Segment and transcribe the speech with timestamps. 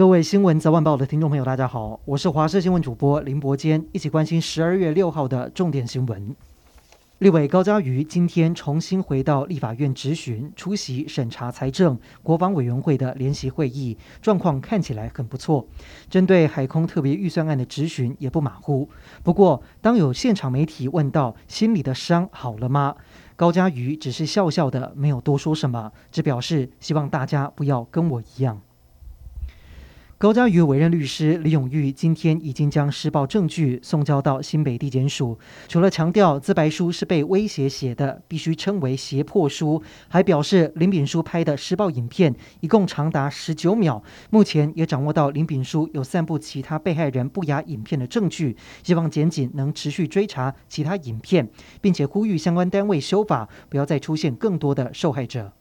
[0.00, 6.34] 各位新闻早晚报的听众朋友，大家好，我是华视新闻主播林伯坚，一起关心十二月六号的重点新闻。
[7.18, 15.66] 立委高嘉瑜今天重新回到立法院质询，出席审查财政、国防委员会的联席会议，状况看起来很不错。
[16.08, 18.88] 针对海空特别预算案的质询也不马虎。
[19.22, 22.96] 不过，当有现场媒体问到心里的伤好了吗？
[23.36, 28.62] 高嘉瑜只是笑笑的，没有多说什么，只表示希望大家不要跟我一样。
[30.20, 51.48] 高嘉瑜委任律师李永玉今天已经将施暴证据送交到新北地检署，除了强调自白书是被威胁写的，必须称为胁迫书，还表示林炳书拍的施暴影片一共长达十九秒，目前也掌握到林炳书有散布其他被害人不雅影片的证据，希望检警能持续追查其他影片，
[51.80, 55.54] 并且呼吁相关单位修法，不要再出现更多的受害者。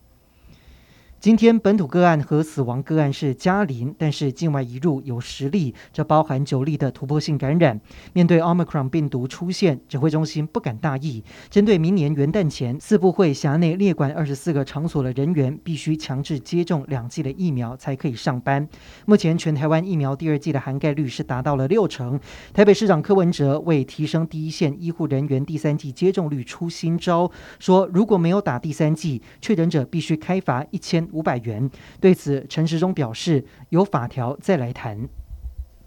[1.21, 7.77] 今天本土个案和死亡个案是加零，但是境外移入有十例，这包含九例的突破性感染。
[8.13, 18.65] 面对 Omicron 病毒出现，指挥中心不敢大意，针对明年元旦前四部会辖内列管二十四个场所的人员，必须强制接种两剂的疫苗才可以上班。
[19.05, 22.17] 目前全台湾疫苗第二剂的涵盖率是达到了六成。
[22.53, 31.08] 台北市长柯文哲为提升第一线医护人员第三剂接种率出新招，说如果没有打第三剂，确诊者必须开罚一千。
[31.11, 31.69] 五百元。
[31.99, 35.07] 对此，陈时中表示，有法条再来谈。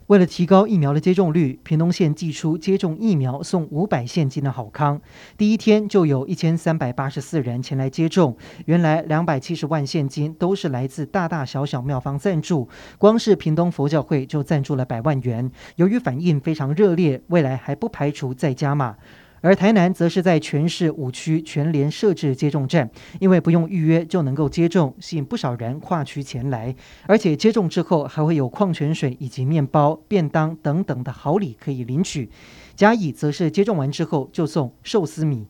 [0.08, 5.00] 为了提高疫苗的接种率，屏东县祭出接种疫苗送五百现金的好康，
[5.38, 8.36] 第一天就有一千三百八十四人前来接种。
[8.66, 15.50] 原来两百七十万现金都是来自大大小小庙方赞助，光是屏东佛教会就赞助了百万元。
[15.76, 18.96] 由于反应非常热烈，未来还不排除再加码。
[19.42, 22.90] 而台南则是在全市五区全联设置接种站，
[23.20, 26.74] 因为不用预约就能够接种，吸引不少人跨区前来。
[27.06, 32.30] 而且接种之后还会有矿泉水以及面包、便当等等的好礼可以领取。
[32.74, 35.46] 甲乙则是接种完之后就送寿司米。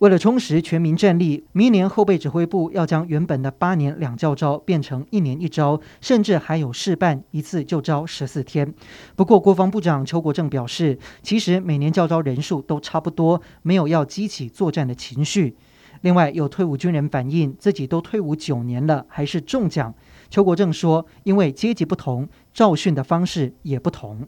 [0.00, 8.72] 为了充实全民战力，明年后备指挥部要将原本的八年两教招变成一年一招，甚至还有试办一次就招十四天。
[9.14, 15.54] 不过，国防部长邱国正表示，其实每年教招人数都差不多，没有要激起作战的情绪。
[16.00, 19.94] 另外，有退伍军人反映自己都退伍九年了，还是中奖。
[20.30, 24.26] 邱国正说，因为阶级不同，召训的方式也不同。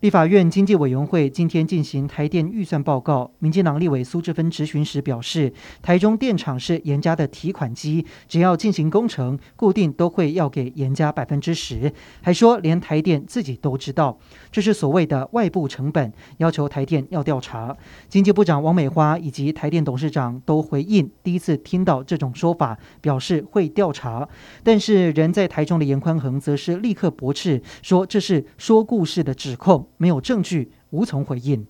[0.00, 11.90] 立法院经济委员会今天进行台电预算报告，民进党立委苏治芬质询时表示，台中电厂是严家的提款机，只要进行工程，固定都会要给严家百分之十，
[12.20, 14.18] 还说连台电自己都知道，
[14.52, 17.74] 这是所谓的外部成本，要求台电要调查。
[18.10, 24.28] 经济部长王美花以及台电董事长都回应，第一次听到这种说法，表示会调查。
[24.62, 29.86] 但是人在台中的严宽恒则是立刻驳斥，说这是说故事的指控。
[29.96, 31.66] 没有证据，无从回应。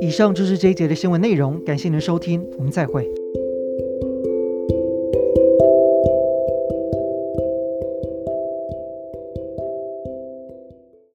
[0.00, 3.08] 以上就是这一节的新闻内容，感谢您的收听，我们再会。